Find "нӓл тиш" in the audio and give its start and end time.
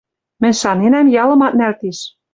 1.59-1.99